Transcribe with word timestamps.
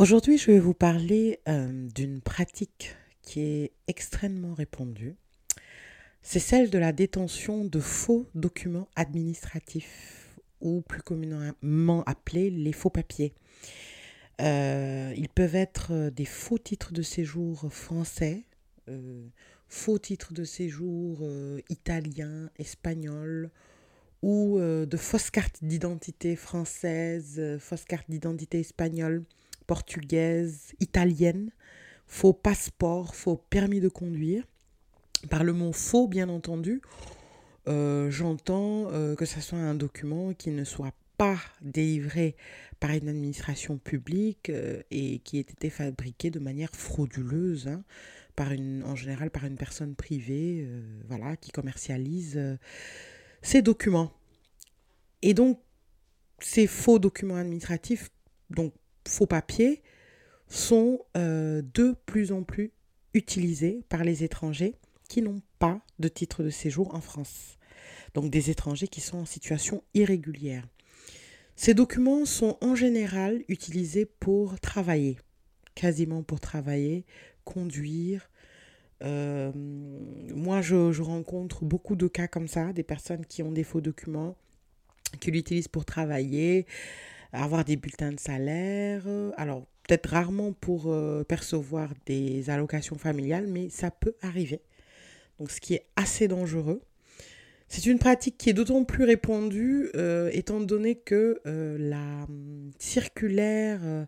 Aujourd'hui, 0.00 0.38
je 0.38 0.52
vais 0.52 0.60
vous 0.60 0.74
parler 0.74 1.40
euh, 1.48 1.88
d'une 1.92 2.20
pratique 2.20 2.94
qui 3.20 3.40
est 3.40 3.72
extrêmement 3.88 4.54
répandue. 4.54 5.16
C'est 6.22 6.38
celle 6.38 6.70
de 6.70 6.78
la 6.78 6.92
détention 6.92 7.64
de 7.64 7.80
faux 7.80 8.28
documents 8.36 8.86
administratifs 8.94 10.38
ou 10.60 10.82
plus 10.82 11.02
communément 11.02 12.04
appelés 12.04 12.48
les 12.48 12.72
faux 12.72 12.90
papiers. 12.90 13.34
Euh, 14.40 15.12
ils 15.16 15.28
peuvent 15.28 15.56
être 15.56 16.10
des 16.10 16.26
faux 16.26 16.58
titres 16.58 16.92
de 16.92 17.02
séjour 17.02 17.66
français, 17.68 18.44
euh, 18.88 19.26
faux 19.66 19.98
titres 19.98 20.32
de 20.32 20.44
séjour 20.44 21.18
euh, 21.22 21.60
italiens, 21.70 22.50
espagnols, 22.56 23.50
ou 24.22 24.58
euh, 24.58 24.86
de 24.86 24.96
fausses 24.96 25.30
cartes 25.30 25.58
d'identité 25.62 26.36
françaises, 26.36 27.36
euh, 27.38 27.58
fausses 27.58 27.84
cartes 27.84 28.08
d'identité 28.08 28.60
espagnoles, 28.60 29.24
portugaises, 29.68 30.72
italiennes, 30.80 31.52
faux 32.08 32.32
passeports, 32.32 33.14
faux 33.14 33.36
permis 33.36 33.80
de 33.80 33.88
conduire. 33.88 34.42
Par 35.30 35.44
le 35.44 35.52
mot 35.52 35.72
faux, 35.72 36.08
bien 36.08 36.28
entendu, 36.28 36.80
j'entends 37.66 38.86
que 39.16 39.24
ce 39.24 39.40
soit 39.40 39.58
un 39.58 39.74
document 39.74 40.32
qui 40.32 40.50
ne 40.50 40.64
soit 40.64 40.94
pas 41.16 41.38
délivré 41.60 42.36
par 42.80 42.90
une 42.90 43.08
administration 43.08 43.78
publique 43.78 44.50
et 44.90 45.18
qui 45.20 45.38
ait 45.38 45.40
été 45.40 45.70
fabriqué 45.70 46.30
de 46.30 46.38
manière 46.38 46.70
frauduleuse. 46.72 47.68
Hein 47.68 47.82
une, 48.46 48.84
en 48.84 48.94
général 48.94 49.30
par 49.30 49.44
une 49.44 49.56
personne 49.56 49.94
privée, 49.94 50.64
euh, 50.66 50.82
voilà, 51.08 51.36
qui 51.36 51.50
commercialise 51.50 52.34
euh, 52.36 52.56
ces 53.42 53.62
documents. 53.62 54.12
Et 55.22 55.34
donc, 55.34 55.60
ces 56.38 56.66
faux 56.66 56.98
documents 56.98 57.36
administratifs, 57.36 58.10
donc 58.50 58.72
faux 59.08 59.26
papiers, 59.26 59.82
sont 60.48 61.00
euh, 61.16 61.62
de 61.74 61.94
plus 62.06 62.32
en 62.32 62.42
plus 62.42 62.72
utilisés 63.14 63.82
par 63.88 64.04
les 64.04 64.24
étrangers 64.24 64.74
qui 65.08 65.22
n'ont 65.22 65.42
pas 65.58 65.80
de 65.98 66.08
titre 66.08 66.42
de 66.42 66.50
séjour 66.50 66.94
en 66.94 67.00
France. 67.00 67.58
Donc 68.14 68.30
des 68.30 68.50
étrangers 68.50 68.88
qui 68.88 69.00
sont 69.00 69.18
en 69.18 69.24
situation 69.24 69.82
irrégulière. 69.94 70.66
Ces 71.56 71.74
documents 71.74 72.24
sont 72.24 72.56
en 72.60 72.74
général 72.74 73.42
utilisés 73.48 74.06
pour 74.06 74.60
travailler, 74.60 75.18
quasiment 75.74 76.22
pour 76.22 76.40
travailler, 76.40 77.04
conduire. 77.44 78.30
Euh, 79.02 79.50
moi, 79.54 80.60
je, 80.62 81.02
rencontre 81.02 81.64
beaucoup 81.64 81.96
de 81.96 82.06
cas 82.06 82.28
comme 82.28 82.48
ça, 82.48 82.72
des 82.72 82.82
personnes 82.82 83.26
qui 83.26 83.42
ont 83.42 83.52
des 83.52 83.64
faux 83.64 83.80
documents, 83.80 84.36
qui 85.20 85.30
l'utilisent 85.30 85.68
pour 85.68 85.84
travailler, 85.84 86.66
avoir 87.32 87.64
des 87.64 87.76
bulletins 87.76 88.12
de 88.12 88.20
salaire. 88.20 89.02
Alors, 89.36 89.66
peut-être 89.86 90.10
rarement 90.10 90.52
pour 90.52 90.84
euh, 90.86 91.24
percevoir 91.24 91.90
des 92.06 92.50
allocations 92.50 92.96
familiales, 92.96 93.46
mais 93.46 93.68
ça 93.70 93.90
peut 93.90 94.14
arriver. 94.22 94.60
Donc, 95.38 95.50
ce 95.50 95.60
qui 95.60 95.74
est 95.74 95.86
assez 95.96 96.28
dangereux. 96.28 96.82
C'est 97.68 97.84
une 97.84 97.98
pratique 97.98 98.38
qui 98.38 98.48
est 98.48 98.54
d'autant 98.54 98.84
plus 98.84 99.04
répandue 99.04 99.90
euh, 99.94 100.30
étant 100.32 100.58
donné 100.58 100.94
que 100.94 101.40
la 101.44 102.24
hum, 102.24 102.70
circulaire 102.78 104.06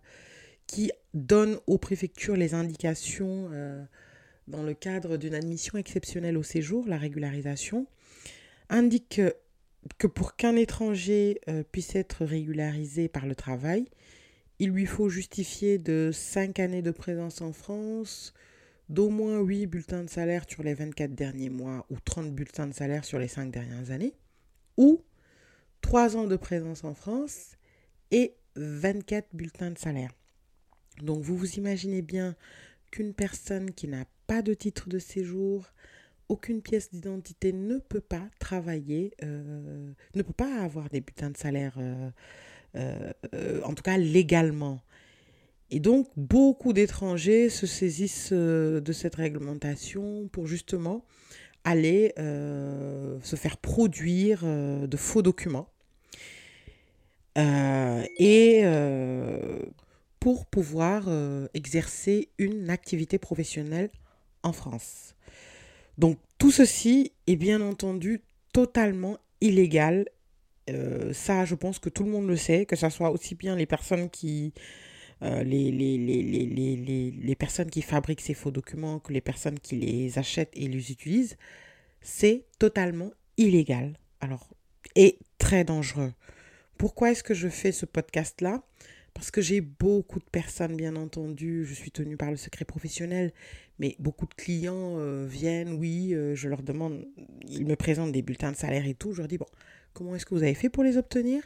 qui 0.71 0.93
donne 1.15 1.59
aux 1.67 1.79
préfectures 1.79 2.37
les 2.37 2.55
indications 2.55 3.49
euh, 3.53 3.83
dans 4.47 4.63
le 4.63 4.73
cadre 4.73 5.17
d'une 5.17 5.35
admission 5.35 5.79
exceptionnelle 5.79 6.39
au 6.39 6.45
séjour, 6.45 6.87
la 6.87 6.97
régularisation, 6.97 7.87
indique 8.69 9.21
que, 9.99 10.07
pour 10.07 10.37
qu'un 10.37 10.57
étranger 10.57 11.41
euh, 11.49 11.63
puisse 11.71 11.95
être 11.95 12.25
régularisé 12.25 13.09
par 13.09 13.27
le 13.27 13.35
travail, 13.35 13.87
il 14.59 14.71
lui 14.71 14.87
faut 14.87 15.09
justifier 15.09 15.79
de 15.79 16.11
5 16.13 16.59
années 16.61 16.83
de 16.83 16.91
présence 16.91 17.41
en 17.41 17.53
France, 17.53 18.35
d'au 18.89 19.09
moins 19.09 19.41
8 19.41 19.67
bulletins 19.67 20.05
de 20.05 20.11
salaire 20.11 20.45
sur 20.49 20.63
les 20.63 20.75
24 20.75 21.15
derniers 21.15 21.49
mois 21.49 21.87
ou 21.91 21.97
30 22.05 22.35
bulletins 22.35 22.67
de 22.67 22.75
salaire 22.75 23.05
sur 23.05 23.19
les 23.19 23.29
5 23.29 23.51
dernières 23.51 23.91
années, 23.91 24.15
ou 24.77 25.03
3 25.81 26.17
ans 26.17 26.27
de 26.27 26.37
présence 26.37 26.85
en 26.85 26.95
France 26.95 27.57
et 28.11 28.35
24 28.57 29.29
bulletins 29.33 29.71
de 29.71 29.79
salaire. 29.79 30.13
Donc 31.03 31.23
vous 31.23 31.37
vous 31.37 31.55
imaginez 31.55 32.03
bien 32.03 32.37
qu'une 32.91 33.15
personne 33.15 33.73
qui 33.73 33.89
n'a 33.89 34.05
pas 34.27 34.43
de 34.43 34.53
titre 34.53 34.89
de 34.89 34.99
séjour, 34.99 35.65
aucune 36.31 36.63
pièce 36.63 36.91
d'identité 36.93 37.53
ne 37.53 37.79
peut 37.79 38.01
pas 38.01 38.23
travailler, 38.39 39.13
euh, 39.25 39.93
ne 40.15 40.23
peut 40.23 40.33
pas 40.33 40.63
avoir 40.63 40.89
des 40.89 41.01
bulletins 41.01 41.31
de 41.31 41.37
salaire, 41.37 41.75
euh, 41.79 42.11
euh, 43.35 43.61
en 43.65 43.75
tout 43.75 43.83
cas 43.83 43.99
légalement. 43.99 44.81
Et 45.73 45.81
donc 45.81 46.09
beaucoup 46.17 46.73
d'étrangers 46.73 47.49
se 47.49 47.67
saisissent 47.67 48.33
de 48.33 48.93
cette 48.93 49.17
réglementation 49.17 50.29
pour 50.29 50.47
justement 50.47 51.05
aller 51.65 52.13
se 52.17 53.37
faire 53.37 53.57
produire 53.57 54.43
de 54.45 54.97
faux 54.97 55.23
documents. 55.23 55.69
et 57.37 58.65
pour 60.19 60.47
pouvoir 60.47 61.09
exercer 61.55 62.31
une 62.39 62.69
activité 62.69 63.19
professionnelle 63.19 63.91
en 64.43 64.53
France. 64.53 65.15
Donc 65.99 66.19
tout 66.39 66.51
ceci 66.51 67.13
est 67.27 67.37
bien 67.37 67.61
entendu 67.61 68.23
totalement 68.53 69.19
illégal. 69.41 70.07
Euh, 70.69 71.13
ça, 71.13 71.45
je 71.45 71.55
pense 71.55 71.79
que 71.79 71.89
tout 71.89 72.05
le 72.05 72.11
monde 72.11 72.29
le 72.29 72.37
sait, 72.37 72.67
que 72.67 72.77
ce 72.77 72.89
soit 72.89 73.11
aussi 73.11 73.35
bien 73.35 73.57
les 73.57 73.67
personnes 73.67 74.11
qui... 74.11 74.53
Euh, 75.23 75.43
les, 75.43 75.71
les, 75.71 75.99
les, 75.99 77.11
les, 77.11 77.35
personnes 77.35 77.69
qui 77.69 77.83
fabriquent 77.83 78.23
ces 78.23 78.33
faux 78.33 78.51
documents 78.51 79.01
que 79.01 79.13
les 79.13 79.21
personnes 79.21 79.61
qui 79.61 79.77
les 79.77 80.19
achètent 80.19 80.53
et 80.55 80.67
les 80.67 80.91
utilisent, 80.91 81.37
c'est 82.01 82.47
totalement 82.59 83.11
illégal. 83.37 83.99
Alors, 84.21 84.49
et 84.97 85.19
très 85.37 85.63
dangereux. 85.63 86.15
Pourquoi 86.79 87.11
est-ce 87.11 87.23
que 87.23 87.35
je 87.35 87.49
fais 87.49 87.71
ce 87.71 87.85
podcast-là? 87.85 88.63
Parce 89.15 89.31
que 89.31 89.41
j'ai 89.41 89.61
beaucoup 89.61 90.19
de 90.19 90.25
personnes, 90.25 90.77
bien 90.77 90.97
entendu, 90.97 91.65
je 91.65 91.75
suis 91.75 91.91
tenue 91.91 92.17
par 92.17 92.31
le 92.31 92.37
secret 92.37 92.65
professionnel, 92.65 93.33
mais 93.79 93.97
beaucoup 93.99 94.27
de 94.27 94.35
clients 94.35 94.97
euh, 94.99 95.27
viennent, 95.29 95.73
oui, 95.73 96.15
euh, 96.15 96.35
je 96.35 96.49
leur 96.49 96.63
demande, 96.63 97.07
ils 97.49 97.67
me 97.67 97.77
présentent 97.77 98.13
des 98.13 98.23
bulletins 98.23 98.53
de 98.53 98.57
salaire 98.57 98.87
et 98.87 98.95
tout, 98.95 99.13
je 99.13 99.19
leur 99.19 99.29
dis, 99.29 99.39
bon, 99.39 99.47
comment 99.93 100.15
est-ce 100.15 100.27
que 100.27 100.35
vous 100.35 100.43
avez 100.43 100.55
fait 100.55 100.69
pour 100.69 100.85
les 100.85 100.97
obtenir? 100.97 101.43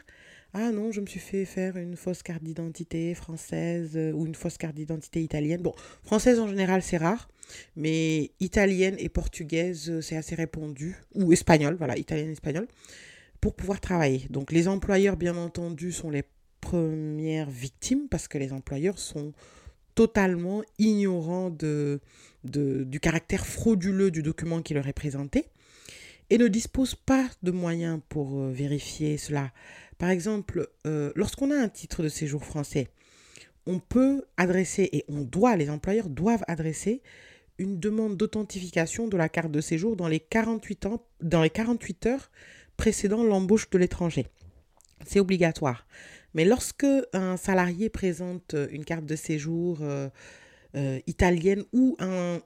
Ah 0.53 0.71
non, 0.71 0.91
je 0.91 1.01
me 1.01 1.05
suis 1.05 1.19
fait 1.19 1.43
faire 1.43 1.75
une 1.75 1.97
fausse 1.97 2.23
carte 2.23 2.43
d'identité 2.43 3.13
française 3.13 3.91
euh, 3.95 4.13
ou 4.13 4.25
une 4.25 4.35
fausse 4.35 4.57
carte 4.57 4.75
d'identité 4.75 5.21
italienne. 5.21 5.61
Bon, 5.61 5.73
française 6.03 6.39
en 6.39 6.47
général, 6.47 6.81
c'est 6.81 6.97
rare, 6.97 7.27
mais 7.75 8.31
italienne 8.39 8.95
et 8.99 9.09
portugaise, 9.09 9.99
c'est 9.99 10.15
assez 10.15 10.35
répandu, 10.35 10.95
ou 11.13 11.33
espagnole, 11.33 11.75
voilà, 11.75 11.97
italienne 11.97 12.31
espagnole, 12.31 12.67
pour 13.41 13.55
pouvoir 13.55 13.81
travailler. 13.81 14.27
Donc 14.29 14.51
les 14.51 14.67
employeurs, 14.67 15.17
bien 15.17 15.35
entendu, 15.35 15.91
sont 15.91 16.09
les 16.09 16.23
première 16.65 17.49
victime 17.49 18.07
parce 18.09 18.27
que 18.27 18.39
les 18.39 18.51
employeurs 18.51 18.97
sont 18.97 19.33
totalement 19.93 20.63
ignorants 20.79 21.51
de, 21.51 22.01
du 22.43 22.99
caractère 22.99 23.45
frauduleux 23.45 24.09
du 24.09 24.23
document 24.23 24.61
qui 24.63 24.73
leur 24.73 24.87
est 24.87 24.93
présenté 24.93 25.45
et 26.31 26.39
ne 26.39 26.47
disposent 26.47 26.95
pas 26.95 27.29
de 27.43 27.51
moyens 27.51 27.99
pour 28.09 28.39
euh, 28.39 28.51
vérifier 28.51 29.17
cela. 29.17 29.51
Par 29.99 30.09
exemple, 30.09 30.67
euh, 30.87 31.11
lorsqu'on 31.15 31.51
a 31.51 31.55
un 31.55 31.69
titre 31.69 32.01
de 32.01 32.09
séjour 32.09 32.43
français, 32.43 32.87
on 33.67 33.77
peut 33.77 34.23
adresser, 34.35 34.89
et 34.91 35.05
on 35.07 35.21
doit, 35.21 35.55
les 35.55 35.69
employeurs 35.69 36.09
doivent 36.09 36.43
adresser 36.47 37.03
une 37.59 37.79
demande 37.79 38.17
d'authentification 38.17 39.07
de 39.07 39.17
la 39.17 39.29
carte 39.29 39.51
de 39.51 39.61
séjour 39.61 39.95
dans 39.95 40.07
les 40.07 40.19
48, 40.19 40.87
ans, 40.87 41.05
dans 41.21 41.43
les 41.43 41.51
48 41.51 42.07
heures 42.07 42.31
précédant 42.75 43.23
l'embauche 43.23 43.69
de 43.69 43.77
l'étranger. 43.77 44.25
C'est 45.05 45.19
obligatoire. 45.19 45.85
Mais 46.35 46.43
lorsque 46.43 46.85
un 47.13 47.37
salarié 47.37 47.89
présente 47.89 48.53
euh, 48.53 48.67
une 48.69 48.83
carte 48.83 49.05
de 49.05 49.15
séjour 49.15 49.79
euh, 49.81 50.09
euh, 50.75 50.99
italienne 51.07 51.63
ou 51.71 51.97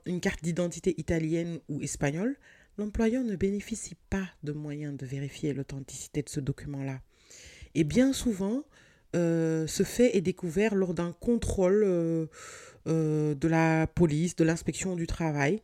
une 0.05 0.21
carte 0.21 0.43
d'identité 0.43 0.93
italienne 0.99 1.59
ou 1.67 1.81
espagnole, 1.81 2.37
l'employeur 2.77 3.23
ne 3.23 3.35
bénéficie 3.35 3.95
pas 4.11 4.29
de 4.43 4.51
moyens 4.51 4.95
de 4.95 5.05
vérifier 5.07 5.53
l'authenticité 5.53 6.21
de 6.21 6.29
ce 6.29 6.39
document-là. 6.39 7.01
Et 7.73 7.83
bien 7.83 8.13
souvent, 8.13 8.63
se 9.13 9.83
fait 9.83 10.15
et 10.15 10.21
découvert 10.21 10.75
lors 10.75 10.93
d'un 10.93 11.11
contrôle 11.11 12.29
de 12.85 13.47
la 13.47 13.87
police, 13.87 14.35
de 14.35 14.43
l'inspection 14.43 14.95
du 14.95 15.07
travail, 15.07 15.61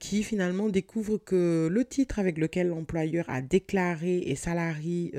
qui 0.00 0.22
finalement 0.22 0.68
découvre 0.68 1.16
que 1.18 1.68
le 1.70 1.84
titre 1.84 2.18
avec 2.18 2.38
lequel 2.38 2.68
l'employeur 2.68 3.24
a 3.28 3.40
déclaré 3.40 4.18
et 4.18 4.34
salarié 4.34 5.12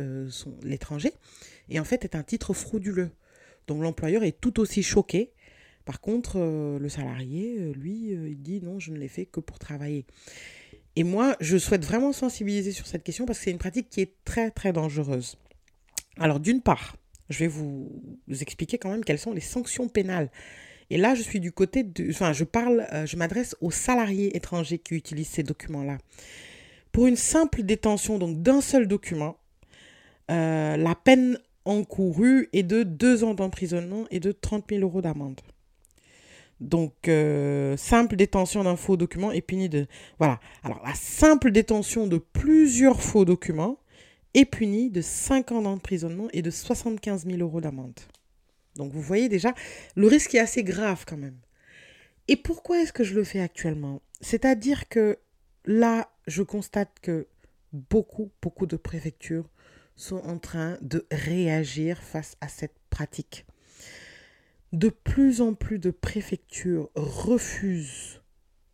l'étranger, 0.63 1.13
et 1.69 1.79
en 1.79 1.85
fait 1.85 2.03
est 2.03 2.15
un 2.15 2.23
titre 2.23 2.53
frauduleux. 2.53 3.11
Donc 3.67 3.81
l'employeur 3.81 4.23
est 4.23 4.39
tout 4.39 4.59
aussi 4.59 4.83
choqué. 4.83 5.31
Par 5.85 6.01
contre, 6.01 6.37
le 6.79 6.89
salarié, 6.89 7.71
lui, 7.73 8.11
il 8.11 8.41
dit 8.41 8.61
non, 8.61 8.79
je 8.79 8.91
ne 8.91 8.97
l'ai 8.97 9.07
fait 9.07 9.25
que 9.25 9.39
pour 9.39 9.57
travailler. 9.57 10.05
Et 10.95 11.03
moi, 11.03 11.35
je 11.39 11.57
souhaite 11.57 11.85
vraiment 11.85 12.11
sensibiliser 12.11 12.71
sur 12.71 12.85
cette 12.85 13.03
question 13.03 13.25
parce 13.25 13.39
que 13.39 13.45
c'est 13.45 13.51
une 13.51 13.57
pratique 13.57 13.89
qui 13.89 14.01
est 14.01 14.13
très, 14.25 14.51
très 14.51 14.73
dangereuse. 14.73 15.37
Alors, 16.17 16.39
d'une 16.39 16.61
part, 16.61 16.97
je 17.29 17.39
vais 17.39 17.47
vous, 17.47 17.89
expliquer 18.27 18.77
quand 18.77 18.89
même 18.89 19.05
quelles 19.05 19.19
sont 19.19 19.33
les 19.33 19.41
sanctions 19.41 19.87
pénales. 19.87 20.29
Et 20.91 20.97
là, 20.97 21.15
je 21.15 21.21
suis 21.21 21.39
du 21.39 21.53
côté 21.53 21.83
de... 21.83 22.09
Enfin, 22.09 22.33
je 22.33 22.43
parle, 22.43 22.85
euh, 22.91 23.05
je 23.05 23.15
m'adresse 23.15 23.55
aux 23.61 23.71
salariés 23.71 24.35
étrangers 24.35 24.77
qui 24.77 24.93
utilisent 24.93 25.29
ces 25.29 25.41
documents-là. 25.41 25.97
Pour 26.91 27.07
une 27.07 27.15
simple 27.15 27.63
détention, 27.63 28.19
donc 28.19 28.41
d'un 28.41 28.59
seul 28.59 28.89
document, 28.89 29.37
euh, 30.29 30.75
la 30.75 30.93
peine 30.93 31.39
encourue 31.63 32.49
est 32.51 32.63
de 32.63 32.83
deux 32.83 33.23
ans 33.23 33.33
d'emprisonnement 33.33 34.03
et 34.11 34.19
de 34.19 34.33
30 34.33 34.65
000 34.69 34.81
euros 34.81 35.01
d'amende. 35.01 35.39
Donc, 36.59 37.07
euh, 37.07 37.77
simple 37.77 38.17
détention 38.17 38.65
d'un 38.65 38.75
faux 38.75 38.97
document 38.97 39.31
est 39.31 39.39
punie 39.39 39.69
de... 39.69 39.87
Voilà. 40.19 40.41
Alors, 40.61 40.81
la 40.85 40.93
simple 40.93 41.51
détention 41.51 42.05
de 42.05 42.17
plusieurs 42.17 43.01
faux 43.01 43.23
documents 43.23 43.79
est 44.33 44.43
punie 44.43 44.89
de 44.89 44.99
5 44.99 45.53
ans 45.53 45.61
d'emprisonnement 45.61 46.27
et 46.33 46.41
de 46.41 46.51
75 46.51 47.27
000 47.27 47.37
euros 47.39 47.61
d'amende. 47.61 47.97
Donc, 48.75 48.91
vous 48.93 49.01
voyez 49.01 49.29
déjà, 49.29 49.53
le 49.95 50.07
risque 50.07 50.35
est 50.35 50.39
assez 50.39 50.63
grave 50.63 51.05
quand 51.07 51.17
même. 51.17 51.37
Et 52.27 52.35
pourquoi 52.35 52.81
est-ce 52.81 52.93
que 52.93 53.03
je 53.03 53.15
le 53.15 53.23
fais 53.23 53.41
actuellement? 53.41 54.01
C'est-à-dire 54.21 54.87
que 54.87 55.17
là, 55.65 56.11
je 56.27 56.43
constate 56.43 56.99
que 57.01 57.27
beaucoup, 57.73 58.31
beaucoup 58.41 58.65
de 58.65 58.77
préfectures 58.77 59.49
sont 59.95 60.21
en 60.25 60.37
train 60.37 60.77
de 60.81 61.05
réagir 61.11 62.01
face 62.01 62.35
à 62.41 62.47
cette 62.47 62.75
pratique 62.89 63.45
de 64.73 64.89
plus 64.89 65.41
en 65.41 65.53
plus 65.53 65.79
de 65.79 65.91
préfectures 65.91 66.89
refusent 66.95 68.21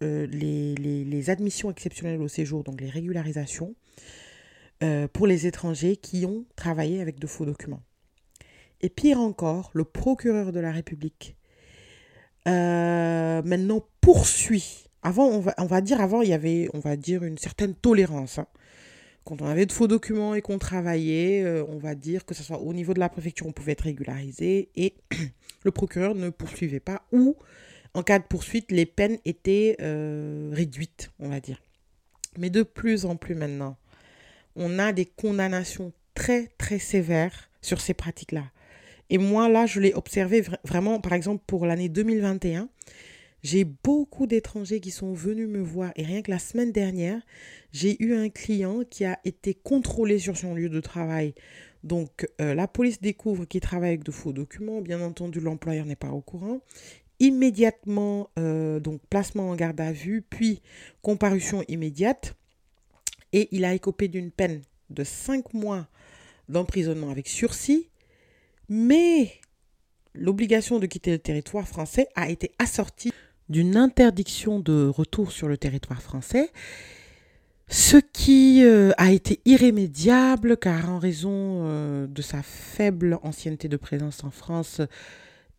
euh, 0.03 0.27
les, 0.27 1.29
admissions 1.29 1.71
exceptionnelles 1.71 2.21
au 2.21 2.27
séjour, 2.27 2.63
donc 2.63 2.79
les 2.79 2.89
régularisations, 2.89 3.75
euh, 4.83 5.07
pour 5.07 5.27
les 5.27 5.47
étrangers 5.47 5.97
qui 5.97 6.25
ont 6.25 6.45
travaillé 6.55 7.01
avec 7.01 7.19
de 7.19 7.27
faux 7.27 7.45
documents. 7.45 7.81
Et 8.81 8.89
pire 8.89 9.19
encore, 9.19 9.71
le 9.74 9.83
procureur 9.83 10.51
de 10.51 10.59
la 10.59 10.71
République 10.71 11.35
euh, 12.47 13.41
maintenant 13.44 13.83
poursuit. 14.01 14.85
Avant, 15.03 15.27
on 15.27 15.39
va, 15.39 15.53
on 15.57 15.65
va, 15.65 15.81
dire, 15.81 16.01
avant, 16.01 16.21
il 16.21 16.29
y 16.29 16.33
avait, 16.33 16.69
on 16.74 16.79
va 16.79 16.95
dire, 16.95 17.24
une 17.24 17.38
certaine 17.38 17.74
tolérance. 17.74 18.39
Hein. 18.39 18.47
Quand 19.25 19.41
on 19.41 19.47
avait 19.47 19.65
de 19.65 19.71
faux 19.71 19.88
documents 19.88 20.35
et 20.35 20.41
qu'on 20.41 20.57
travaillait, 20.57 21.45
on 21.68 21.77
va 21.77 21.95
dire 21.95 22.25
que 22.25 22.33
ce 22.33 22.44
soit 22.44 22.59
au 22.59 22.74
niveau 22.74 22.94
de 22.94 23.00
la 23.00 23.09
préfecture, 23.09 23.45
on 23.45 23.51
pouvait 23.51 23.74
être 23.74 23.81
régularisé 23.81 24.69
et 24.75 24.95
le 25.63 25.71
procureur 25.71 26.15
ne 26.15 26.30
poursuivait 26.30 26.80
pas 26.80 27.03
ou 27.12 27.35
en 27.97 28.03
cas 28.03 28.19
de 28.19 28.25
poursuite, 28.25 28.71
les 28.71 28.85
peines 28.85 29.18
étaient 29.25 29.75
euh, 29.81 30.51
réduites, 30.53 31.09
on 31.19 31.30
va 31.30 31.39
dire. 31.39 31.59
Mais 32.38 32.51
de 32.51 32.62
plus 32.62 33.06
en 33.06 33.15
plus 33.15 33.33
maintenant, 33.33 33.75
on 34.56 34.77
a 34.77 34.94
des 34.94 35.06
condamnations 35.07 35.91
très 36.13 36.47
très 36.59 36.77
sévères 36.77 37.50
sur 37.59 37.81
ces 37.81 37.95
pratiques-là. 37.95 38.44
Et 39.09 39.18
moi, 39.18 39.50
là, 39.50 39.65
je 39.65 39.80
l'ai 39.80 39.94
observé 39.94 40.44
vraiment, 40.63 41.00
par 41.00 41.13
exemple, 41.13 41.44
pour 41.48 41.65
l'année 41.65 41.89
2021. 41.89 42.69
J'ai 43.44 43.63
beaucoup 43.63 44.27
d'étrangers 44.27 44.80
qui 44.80 44.92
sont 44.92 45.13
venus 45.13 45.48
me 45.48 45.62
voir 45.62 45.92
et 45.95 46.04
rien 46.04 46.21
que 46.21 46.31
la 46.31 46.39
semaine 46.39 46.71
dernière, 46.71 47.21
j'ai 47.71 48.01
eu 48.04 48.15
un 48.15 48.30
client 48.30 48.81
qui 48.89 49.06
a 49.06 49.19
été 49.24 49.54
contrôlé 49.54 50.19
sur 50.19 50.36
son 50.36 50.56
lieu 50.56 50.69
de 50.69 50.81
travail 50.81 51.33
donc 51.83 52.27
euh, 52.42 52.54
la 52.54 52.68
police 52.68 53.01
découvre 53.01 53.45
qu'il 53.45 53.62
travaille 53.62 53.89
avec 53.89 54.04
de 54.04 54.12
faux 54.12 54.33
documents. 54.33 54.81
Bien 54.81 55.01
entendu, 55.01 55.39
l'employeur 55.39 55.86
n'est 55.86 55.95
pas 55.95 56.09
au 56.09 56.21
courant. 56.21 56.59
Immédiatement, 57.19 58.30
euh, 58.38 58.80
donc 58.80 59.01
placement 59.09 59.50
en 59.50 59.56
garde 59.56 59.80
à 59.80 59.92
vue, 59.92 60.21
puis 60.21 60.62
comparution 61.01 61.63
immédiate. 61.68 62.36
Et 63.33 63.48
il 63.51 63.65
a 63.65 63.74
écopé 63.74 64.07
d'une 64.07 64.31
peine 64.31 64.62
de 64.89 65.04
5 65.04 65.54
mois 65.54 65.88
d'emprisonnement 66.50 67.09
avec 67.09 67.27
sursis. 67.27 67.89
Mais 68.69 69.31
l'obligation 70.14 70.80
de 70.80 70.86
quitter 70.86 71.12
le 71.12 71.19
territoire 71.19 71.68
français 71.68 72.08
a 72.16 72.30
été 72.30 72.52
assortie 72.60 73.14
d'une 73.50 73.78
interdiction 73.78 74.60
de 74.60 74.88
retour 74.88 75.31
sur 75.31 75.48
le 75.48 75.58
territoire 75.58 76.02
français 76.02 76.52
ce 77.69 77.98
qui 77.98 78.64
euh, 78.64 78.92
a 78.98 79.12
été 79.12 79.42
irrémédiable 79.46 80.58
car 80.58 80.90
en 80.90 81.00
raison 81.00 81.64
euh, 81.66 82.08
de 82.08 82.22
sa 82.22 82.42
faible 82.42 83.19
ancienneté 83.24 83.68
de 83.68 83.75
présence 83.75 84.24
en 84.24 84.31
France, 84.31 84.81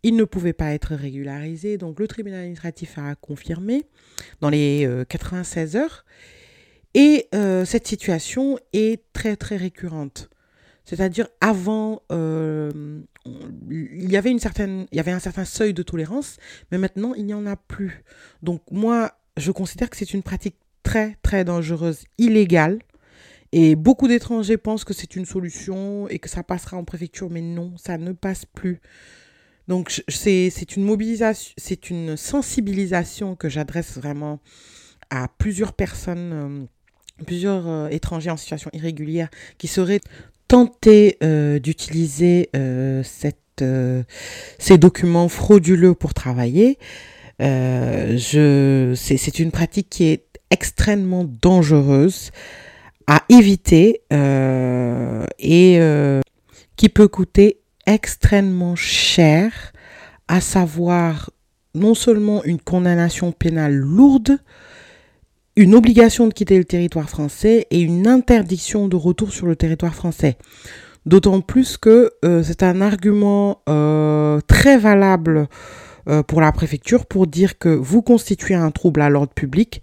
il 0.02 0.16
ne 0.16 0.24
pouvait 0.24 0.54
pas 0.54 0.72
être 0.72 0.94
régularisé. 0.94 1.76
Donc 1.76 2.00
le 2.00 2.08
tribunal 2.08 2.40
administratif 2.40 2.96
a 2.96 3.14
confirmé 3.14 3.84
dans 4.40 4.48
les 4.48 4.88
96 5.08 5.76
euh, 5.76 5.80
heures. 5.80 6.04
Et 6.94 7.28
cette 7.64 7.86
situation 7.86 8.58
est 8.72 9.02
très 9.12 9.36
très 9.36 9.56
récurrente. 9.56 10.30
C'est-à-dire 10.88 11.28
avant, 11.42 12.00
il 12.10 13.04
y 14.10 14.16
avait 14.16 14.30
une 14.30 14.38
certaine, 14.38 14.86
il 14.90 14.96
y 14.96 15.00
avait 15.00 15.12
un 15.12 15.18
certain 15.18 15.44
seuil 15.44 15.74
de 15.74 15.82
tolérance, 15.82 16.38
mais 16.72 16.78
maintenant 16.78 17.12
il 17.12 17.26
n'y 17.26 17.34
en 17.34 17.44
a 17.44 17.56
plus. 17.56 18.02
Donc 18.42 18.62
moi, 18.70 19.12
je 19.36 19.52
considère 19.52 19.90
que 19.90 19.98
c'est 19.98 20.14
une 20.14 20.22
pratique 20.22 20.56
très, 20.82 21.18
très 21.22 21.44
dangereuse, 21.44 22.04
illégale. 22.16 22.78
Et 23.52 23.76
beaucoup 23.76 24.08
d'étrangers 24.08 24.56
pensent 24.56 24.84
que 24.84 24.94
c'est 24.94 25.14
une 25.14 25.26
solution 25.26 26.08
et 26.08 26.18
que 26.18 26.30
ça 26.30 26.42
passera 26.42 26.78
en 26.78 26.84
préfecture, 26.84 27.28
mais 27.28 27.42
non, 27.42 27.74
ça 27.76 27.98
ne 27.98 28.12
passe 28.12 28.46
plus. 28.46 28.80
Donc 29.68 30.02
c'est 30.08 30.76
une 30.76 30.84
mobilisation, 30.84 31.52
c'est 31.58 31.90
une 31.90 32.16
sensibilisation 32.16 33.36
que 33.36 33.50
j'adresse 33.50 33.98
vraiment 33.98 34.40
à 35.10 35.28
plusieurs 35.28 35.74
personnes, 35.74 36.32
euh, 36.32 37.24
plusieurs 37.26 37.68
euh, 37.68 37.88
étrangers 37.88 38.30
en 38.30 38.38
situation 38.38 38.70
irrégulière 38.72 39.28
qui 39.58 39.68
seraient 39.68 40.00
tentés 40.48 41.18
euh, 41.22 41.58
d'utiliser 41.58 42.50
cette, 43.04 43.64
ces 44.58 44.78
documents 44.78 45.28
frauduleux 45.28 45.94
pour 45.94 46.14
travailler. 46.14 46.78
c'est 47.38 49.38
une 49.38 49.50
pratique 49.50 49.88
qui 49.90 50.04
est 50.04 50.28
extrêmement 50.50 51.24
dangereuse 51.24 52.30
à 53.06 53.22
éviter 53.30 54.02
euh, 54.12 55.24
et 55.38 55.78
euh, 55.80 56.20
qui 56.76 56.90
peut 56.90 57.08
coûter 57.08 57.60
extrêmement 57.86 58.76
cher, 58.76 59.72
à 60.28 60.42
savoir 60.42 61.30
non 61.74 61.94
seulement 61.94 62.44
une 62.44 62.60
condamnation 62.60 63.32
pénale 63.32 63.74
lourde, 63.74 64.38
une 65.58 65.74
obligation 65.74 66.26
de 66.26 66.32
quitter 66.32 66.56
le 66.56 66.64
territoire 66.64 67.10
français 67.10 67.66
et 67.70 67.80
une 67.80 68.06
interdiction 68.06 68.88
de 68.88 68.96
retour 68.96 69.32
sur 69.32 69.46
le 69.46 69.56
territoire 69.56 69.94
français. 69.94 70.38
D'autant 71.06 71.40
plus 71.40 71.76
que 71.76 72.12
euh, 72.24 72.42
c'est 72.42 72.62
un 72.62 72.80
argument 72.80 73.62
très 74.46 74.78
valable 74.78 75.48
pour 76.26 76.40
la 76.40 76.52
préfecture 76.52 77.04
pour 77.04 77.26
dire 77.26 77.58
que 77.58 77.68
vous 77.68 78.00
constituez 78.00 78.54
un 78.54 78.70
trouble 78.70 79.02
à 79.02 79.10
l'ordre 79.10 79.34
public 79.34 79.82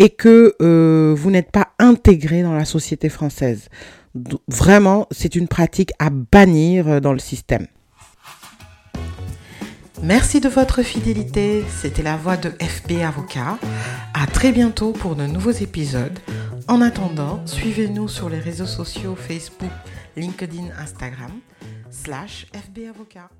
et 0.00 0.08
que 0.08 0.56
euh, 0.62 1.14
vous 1.16 1.30
n'êtes 1.30 1.52
pas 1.52 1.68
intégré 1.78 2.42
dans 2.42 2.54
la 2.54 2.64
société 2.64 3.10
française. 3.10 3.68
Vraiment, 4.48 5.06
c'est 5.10 5.36
une 5.36 5.46
pratique 5.46 5.92
à 5.98 6.08
bannir 6.10 6.88
euh, 6.88 7.00
dans 7.00 7.12
le 7.12 7.18
système. 7.18 7.66
Merci 10.02 10.40
de 10.40 10.48
votre 10.48 10.82
fidélité. 10.82 11.62
C'était 11.82 12.02
la 12.02 12.16
voix 12.16 12.38
de 12.38 12.48
FB 12.48 13.02
Avocat. 13.06 13.58
À 14.20 14.26
très 14.26 14.52
bientôt 14.52 14.92
pour 14.92 15.16
de 15.16 15.24
nouveaux 15.24 15.50
épisodes. 15.50 16.18
En 16.68 16.82
attendant, 16.82 17.40
suivez-nous 17.46 18.06
sur 18.06 18.28
les 18.28 18.38
réseaux 18.38 18.66
sociaux 18.66 19.16
Facebook, 19.16 19.70
LinkedIn, 20.14 20.66
Instagram, 20.78 21.32
slash 21.90 22.46
FB 22.52 22.90
Avocat. 22.90 23.30